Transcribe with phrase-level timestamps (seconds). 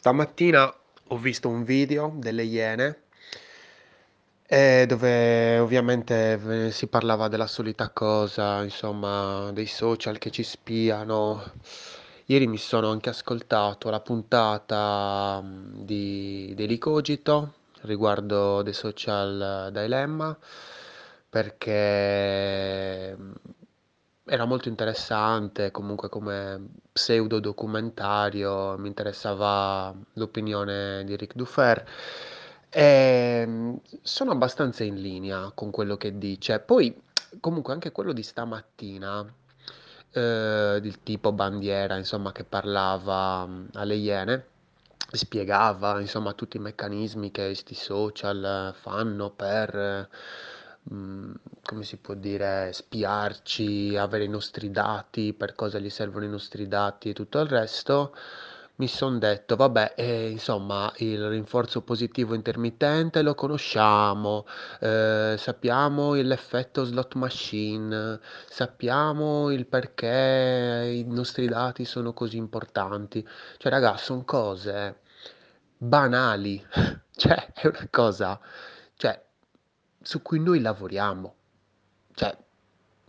[0.00, 0.74] Stamattina
[1.08, 3.02] ho visto un video delle Iene,
[4.46, 11.52] eh, dove ovviamente si parlava della solita cosa, insomma, dei social che ci spiano.
[12.24, 20.34] Ieri mi sono anche ascoltato la puntata mh, di Daily Cogito riguardo dei social dilemma
[21.28, 23.32] perché mh,
[24.32, 31.84] era molto interessante, comunque come pseudo documentario, mi interessava l'opinione di Ric Dufer
[32.68, 36.60] e mh, sono abbastanza in linea con quello che dice.
[36.60, 36.96] Poi,
[37.40, 39.26] comunque, anche quello di stamattina,
[40.12, 44.46] eh, del tipo bandiera, insomma, che parlava alle Iene,
[45.10, 50.08] spiegava, insomma, tutti i meccanismi che questi social eh, fanno per, eh,
[50.82, 56.28] mh, come si può dire, spiarci, avere i nostri dati, per cosa gli servono i
[56.28, 58.14] nostri dati e tutto il resto.
[58.76, 64.46] Mi son detto, vabbè, eh, insomma, il rinforzo positivo intermittente lo conosciamo,
[64.80, 73.26] eh, sappiamo l'effetto slot machine, sappiamo il perché i nostri dati sono così importanti.
[73.58, 75.00] Cioè, raga, sono cose
[75.76, 76.64] banali,
[77.16, 78.40] cioè, è una cosa,
[80.02, 81.34] su cui noi lavoriamo.
[82.14, 82.36] Cioè,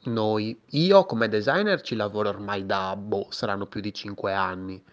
[0.03, 4.83] noi, io come designer ci lavoro ormai da, boh, saranno più di 5 anni.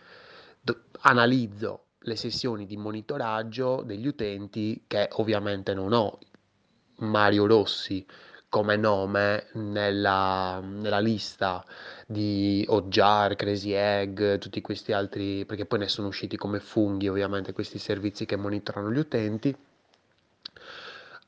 [0.60, 6.18] Do- analizzo le sessioni di monitoraggio degli utenti che ovviamente non ho
[6.98, 8.04] Mario Rossi
[8.48, 11.64] come nome nella, nella lista
[12.06, 17.52] di Hotjar, Crazy Egg, tutti questi altri, perché poi ne sono usciti come funghi ovviamente
[17.52, 19.54] questi servizi che monitorano gli utenti.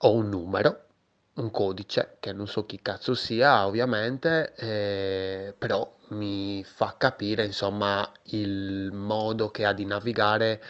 [0.02, 0.84] Ho un numero,
[1.34, 8.10] un codice che non so chi cazzo sia, ovviamente, eh, però mi fa capire, insomma,
[8.24, 10.62] il modo che ha di navigare,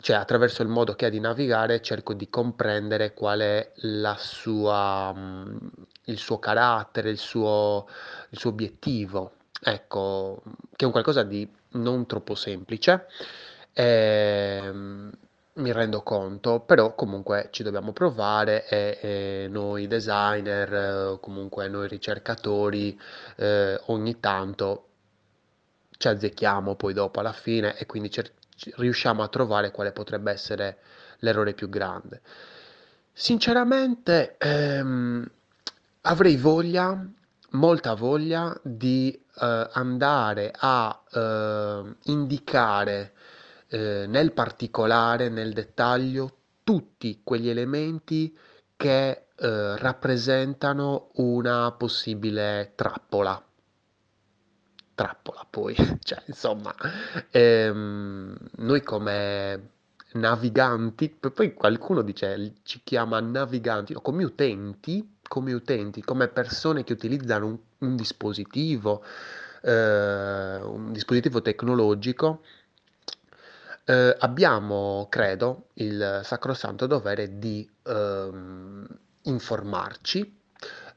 [0.00, 5.12] cioè attraverso il modo che ha di navigare cerco di comprendere qual è la sua,
[5.16, 5.56] mm,
[6.04, 7.88] il suo carattere, il suo,
[8.30, 9.32] il suo obiettivo.
[9.62, 10.42] Ecco,
[10.76, 13.06] che è un qualcosa di non troppo semplice.
[13.72, 15.10] Ehm,
[15.54, 21.88] mi rendo conto, però comunque ci dobbiamo provare e, e noi designer, eh, comunque noi
[21.88, 22.98] ricercatori,
[23.36, 24.86] eh, ogni tanto
[25.98, 28.10] ci azzecchiamo poi dopo alla fine e quindi
[28.76, 30.78] riusciamo a trovare quale potrebbe essere
[31.18, 32.22] l'errore più grande.
[33.12, 35.28] Sinceramente, ehm,
[36.02, 37.06] avrei voglia,
[37.50, 43.12] molta voglia di eh, andare a eh, indicare
[43.70, 48.36] eh, nel particolare, nel dettaglio, tutti quegli elementi
[48.76, 53.42] che eh, rappresentano una possibile trappola.
[54.94, 56.74] Trappola poi, cioè insomma,
[57.30, 59.70] ehm, noi come
[60.12, 66.92] naviganti, poi qualcuno dice, ci chiama naviganti, no, come utenti, come utenti, come persone che
[66.92, 69.04] utilizzano un, un dispositivo,
[69.62, 72.42] eh, un dispositivo tecnologico,
[73.84, 78.86] eh, abbiamo, credo, il sacrosanto dovere di ehm,
[79.22, 80.38] informarci,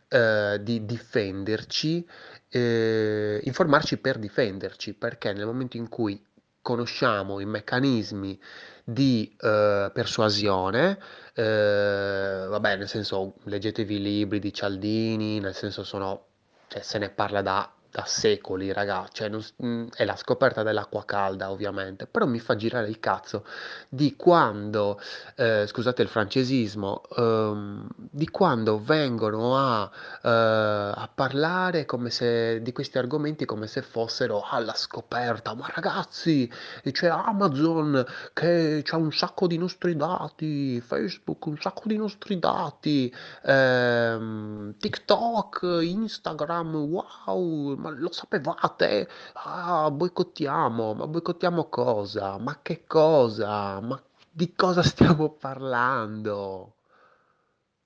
[0.08, 2.08] eh, di difenderci,
[2.50, 6.24] eh, informarci per difenderci, perché nel momento in cui
[6.62, 8.40] conosciamo i meccanismi
[8.84, 11.00] di eh, persuasione,
[11.34, 16.26] eh, vabbè, nel senso, leggetevi i libri di Cialdini, nel senso sono,
[16.68, 21.06] cioè, se ne parla da, da secoli, raga, cioè, non mm, è la scoperta dell'acqua
[21.06, 23.46] calda, ovviamente, però mi fa girare il cazzo
[23.88, 25.00] di quando,
[25.36, 29.92] eh, scusate il francesismo, ehm, di quando vengono a,
[30.24, 36.52] eh, a parlare come se, di questi argomenti come se fossero alla scoperta, ma ragazzi,
[36.92, 43.14] c'è Amazon che c'ha un sacco di nostri dati, Facebook un sacco di nostri dati,
[43.44, 49.08] ehm, TikTok, Instagram, wow, ma lo sapevate?
[49.34, 52.38] Ah, boicottiamo, ma boicottiamo cosa?
[52.38, 53.80] Ma che cosa?
[53.82, 56.76] Ma di cosa stiamo parlando?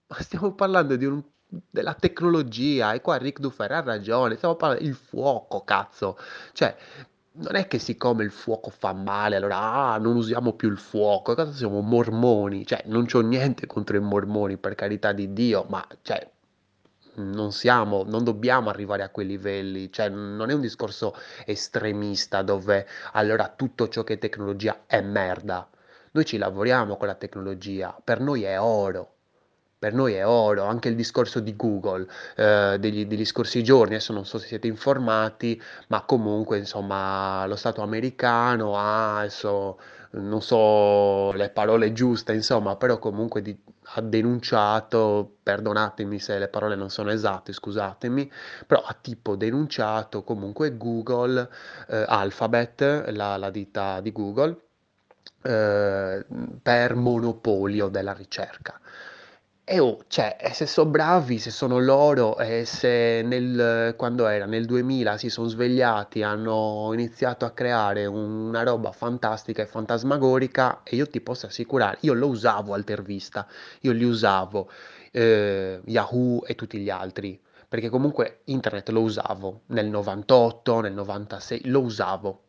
[0.07, 1.23] Ma stiamo parlando di un-
[1.69, 6.17] della tecnologia e qua Ric Dufer ha ragione, stiamo parlando del fuoco, cazzo.
[6.53, 6.75] Cioè,
[7.33, 9.57] non è che siccome il fuoco fa male, allora
[9.93, 11.35] ah, non usiamo più il fuoco.
[11.35, 12.65] Cosa siamo mormoni?
[12.65, 16.29] Cioè, non c'ho niente contro i mormoni, per carità di Dio, ma cioè,
[17.17, 19.91] non siamo, non dobbiamo arrivare a quei livelli.
[19.91, 21.15] Cioè, non è un discorso
[21.45, 25.67] estremista dove allora tutto ciò che è tecnologia è merda.
[26.11, 29.13] Noi ci lavoriamo con la tecnologia, per noi è oro.
[29.79, 34.11] per noi è oro, anche il discorso di Google, eh, degli, degli scorsi giorni, adesso
[34.13, 39.77] non so se siete informati, ma comunque insomma lo Stato americano ha, adesso
[40.11, 43.55] non so le parole giuste, insomma, però comunque di-
[43.93, 48.29] ha denunciato, perdonatemi se le parole non sono esatte, scusatemi,
[48.65, 51.49] però ha tipo denunciato comunque Google,
[51.87, 54.57] eh, Alphabet, la, la ditta di Google,
[55.43, 56.25] eh,
[56.61, 58.79] per monopolio della ricerca.
[59.69, 64.65] E oh, cioè, se sono bravi, se sono loro, e se nel, quando era, nel
[64.65, 71.05] 2000 si sono svegliati, hanno iniziato a creare una roba fantastica e fantasmagorica, e io
[71.05, 73.45] ti posso assicurare, io lo usavo Altervista,
[73.81, 74.69] io li usavo,
[75.11, 77.37] eh, Yahoo e tutti gli altri,
[77.67, 82.41] perché comunque internet lo usavo nel 98, nel 96, lo usavo.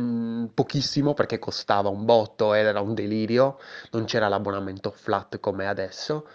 [0.00, 3.58] Mm, pochissimo perché costava un botto era un delirio,
[3.90, 6.26] non c'era l'abbonamento flat come adesso,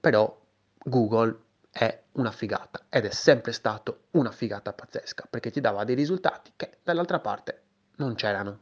[0.00, 0.36] però
[0.82, 1.38] Google
[1.70, 6.52] è una figata ed è sempre stato una figata pazzesca perché ti dava dei risultati
[6.56, 7.62] che dall'altra parte
[7.96, 8.58] non c'erano.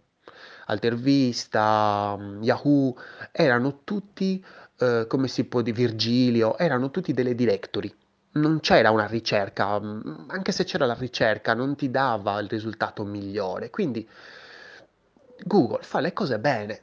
[0.67, 2.95] Altervista, mm, Yahoo,
[3.33, 4.45] erano tutti,
[4.79, 7.95] eh, come si può dire, Virgilio, erano tutti delle directory.
[8.33, 13.05] Non c'era una ricerca, mm, anche se c'era la ricerca, non ti dava il risultato
[13.05, 13.71] migliore.
[13.71, 14.07] Quindi
[15.45, 16.83] Google fa le cose bene,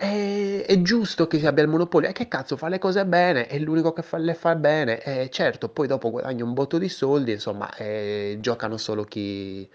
[0.00, 2.08] è, è giusto che si abbia il monopolio.
[2.08, 5.02] E che cazzo, fa le cose bene, è l'unico che fa- le fa bene.
[5.02, 9.68] E certo, poi dopo guadagna un botto di soldi, insomma, e giocano solo chi,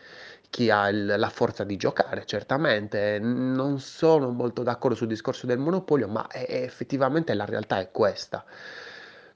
[0.49, 3.19] chi ha il- la forza di giocare, certamente.
[3.19, 7.91] Non sono molto d'accordo sul discorso del monopolio, ma è- è- effettivamente la realtà è
[7.91, 8.45] questa.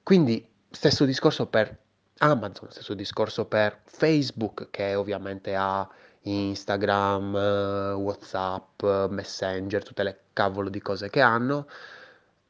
[0.02, 1.76] Quindi, stesso discorso per
[2.18, 5.88] Amazon, stesso discorso per Facebook, che ovviamente ha
[6.22, 7.34] Instagram,
[7.96, 11.66] WhatsApp, Messenger, tutte le cavolo di cose che hanno.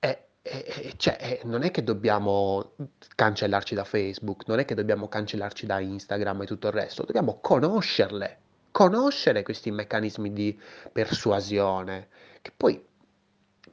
[0.00, 2.72] E, e- cioè, non è che dobbiamo
[3.14, 7.38] cancellarci da Facebook, non è che dobbiamo cancellarci da Instagram e tutto il resto, dobbiamo
[7.40, 8.38] conoscerle,
[8.70, 10.58] conoscere questi meccanismi di
[10.92, 12.08] persuasione,
[12.40, 12.82] che poi,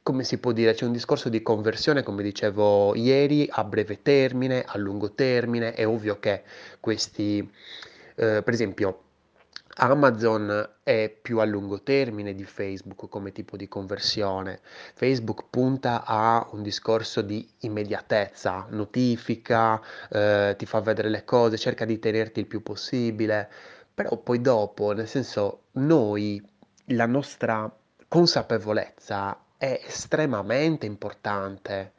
[0.02, 4.62] come si può dire, c'è un discorso di conversione, come dicevo ieri, a breve termine,
[4.66, 6.42] a lungo termine, è ovvio che
[6.80, 7.38] questi,
[8.16, 9.04] eh, per esempio,
[9.78, 14.60] Amazon è più a lungo termine di Facebook come tipo di conversione.
[14.94, 21.84] Facebook punta a un discorso di immediatezza, notifica, eh, ti fa vedere le cose, cerca
[21.84, 23.50] di tenerti il più possibile,
[23.92, 26.42] però poi dopo, nel senso, noi,
[26.90, 27.70] la nostra
[28.08, 31.92] consapevolezza è estremamente importante.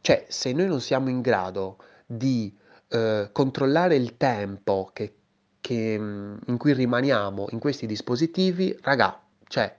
[0.00, 1.76] Cioè, se noi non siamo in grado
[2.06, 2.56] di
[2.88, 5.19] eh, controllare il tempo che,
[5.60, 9.74] che, mm, in cui rimaniamo in questi dispositivi, raga, cioè,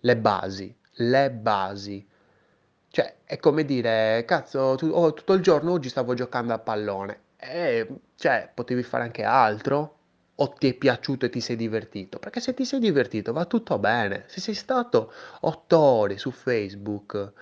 [0.00, 2.06] le basi, le basi.
[2.88, 7.20] Cioè, è come dire, cazzo, tu- oh, tutto il giorno oggi stavo giocando a pallone.
[7.36, 7.86] E,
[8.16, 9.94] cioè, potevi fare anche altro?
[10.36, 12.18] O ti è piaciuto e ti sei divertito?
[12.18, 14.24] Perché se ti sei divertito va tutto bene.
[14.28, 17.32] Se sei stato otto ore su Facebook,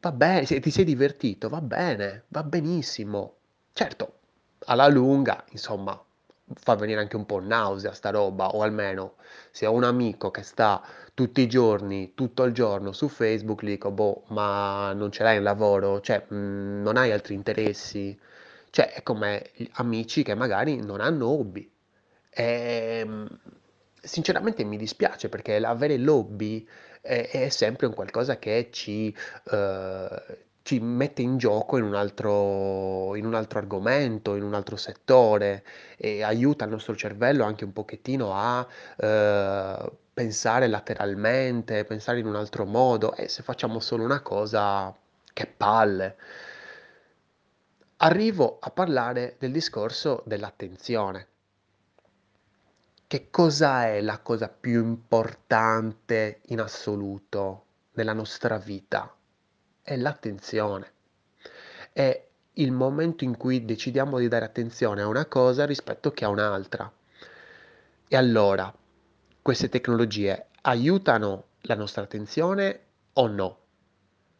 [0.00, 0.46] va bene.
[0.46, 3.36] Se ti sei divertito, va bene, va benissimo.
[3.72, 4.20] Certo,
[4.66, 6.00] alla lunga, insomma,
[6.54, 9.14] fa venire anche un po' nausea sta roba, o almeno
[9.50, 10.82] se ho un amico che sta
[11.14, 15.38] tutti i giorni, tutto il giorno su Facebook, gli dico, boh, ma non ce l'hai
[15.38, 16.00] un lavoro?
[16.00, 18.18] Cioè, mh, non hai altri interessi?
[18.70, 21.70] Cioè, è come amici che magari non hanno hobby.
[22.30, 23.38] E, mh,
[24.00, 26.66] sinceramente mi dispiace perché l'avere l'hobby
[27.00, 29.14] è, è sempre un qualcosa che ci,
[29.50, 34.76] eh, ci mette in gioco in un altro, in un altro argomento, in un altro
[34.76, 35.64] settore
[35.96, 38.66] e aiuta il nostro cervello anche un pochettino a
[38.98, 44.94] eh, pensare lateralmente, pensare in un altro modo e se facciamo solo una cosa,
[45.32, 46.16] che palle.
[47.96, 51.28] Arrivo a parlare del discorso dell'attenzione.
[53.06, 59.17] Che cosa è la cosa più importante in assoluto nella nostra vita?
[59.88, 60.92] È l'attenzione.
[61.94, 66.28] È il momento in cui decidiamo di dare attenzione a una cosa rispetto che a
[66.28, 66.92] un'altra.
[68.06, 68.70] E allora,
[69.40, 72.80] queste tecnologie aiutano la nostra attenzione
[73.14, 73.58] o no?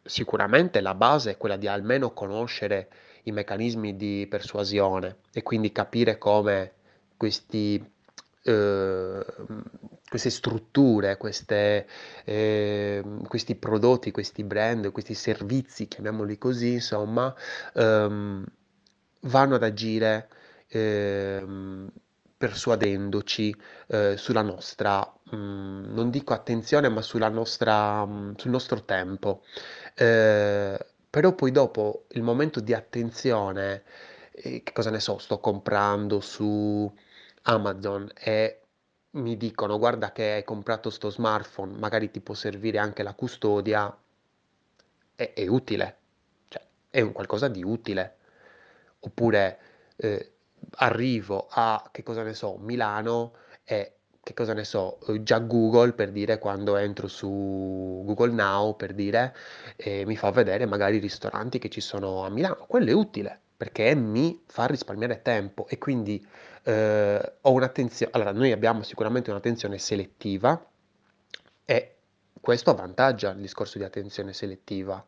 [0.03, 2.87] Sicuramente la base è quella di almeno conoscere
[3.23, 6.73] i meccanismi di persuasione e quindi capire come
[7.17, 7.83] questi,
[8.43, 9.25] eh,
[10.09, 11.87] queste strutture, queste,
[12.25, 17.33] eh, questi prodotti, questi brand, questi servizi, chiamiamoli così, insomma,
[17.75, 18.45] ehm,
[19.21, 20.29] vanno ad agire
[20.67, 21.89] ehm,
[22.37, 23.55] persuadendoci
[23.87, 29.43] eh, sulla nostra, mm, non dico attenzione, ma nostra, mm, sul nostro tempo.
[29.95, 33.83] Eh, però poi dopo il momento di attenzione,
[34.31, 36.91] eh, che cosa ne so, sto comprando su
[37.43, 38.61] Amazon e
[39.11, 43.95] mi dicono guarda che hai comprato sto smartphone, magari ti può servire anche la custodia,
[45.15, 45.97] è, è utile,
[46.47, 48.15] cioè è un qualcosa di utile.
[49.01, 49.59] Oppure
[49.95, 50.33] eh,
[50.77, 55.93] arrivo a, che cosa ne so, Milano e che cosa ne so, eh, già Google
[55.93, 59.35] per dire quando entro su Google Now per dire
[59.75, 62.65] e mi fa vedere magari i ristoranti che ci sono a Milano.
[62.67, 66.25] Quello è utile perché mi fa risparmiare tempo e quindi
[66.63, 68.09] eh, ho un'attenzione.
[68.15, 70.65] Allora, noi abbiamo sicuramente un'attenzione selettiva
[71.65, 71.95] e
[72.39, 75.03] questo avvantaggia il discorso di attenzione selettiva.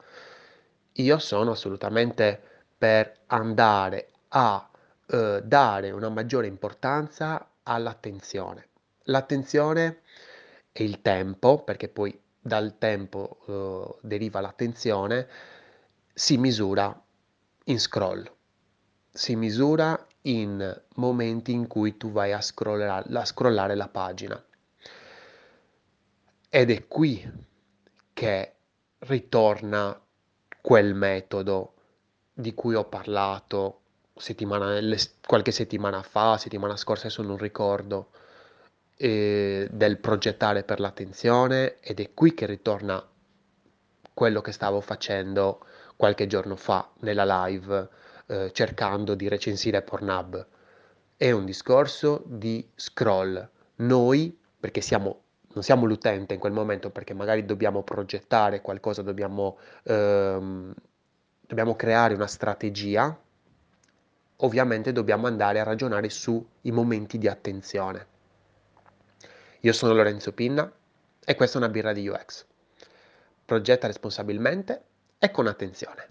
[0.96, 2.42] Io sono assolutamente
[2.78, 4.70] per andare a
[5.06, 8.68] eh, dare una maggiore importanza all'attenzione.
[9.04, 10.02] L'attenzione
[10.74, 15.26] e il tempo, perché poi dal tempo eh, deriva l'attenzione,
[16.14, 17.02] si misura
[17.66, 18.30] in scroll,
[19.12, 24.44] si misura in momenti in cui tu vai a scrollare, a scrollare la pagina.
[26.50, 27.32] Ed è qui
[28.14, 28.54] che
[29.00, 30.00] ritorna
[30.62, 31.74] quel metodo
[32.34, 33.80] di cui ho parlato
[34.16, 34.80] settimana,
[35.26, 38.10] qualche settimana fa, settimana scorsa, adesso non ricordo,
[38.98, 43.04] eh, del progettare per l'attenzione ed è qui che ritorna
[44.14, 45.66] quello che stavo facendo
[45.96, 47.90] qualche giorno fa nella live
[48.32, 50.48] eh, cercando di recensire Pornhub.
[51.18, 53.50] È un discorso di scroll.
[53.76, 55.24] Noi, perché siamo,
[55.54, 60.74] non siamo l'utente in quel momento, perché magari dobbiamo progettare qualcosa, dobbiamo, ehm,
[61.46, 63.20] dobbiamo creare una strategia,
[64.38, 68.08] ovviamente dobbiamo andare a ragionare sui momenti di attenzione.
[69.60, 70.72] Io sono Lorenzo Pinna
[71.24, 72.46] e questa è una birra di UX.
[73.44, 74.84] Progetta responsabilmente
[75.20, 76.11] e con attenzione.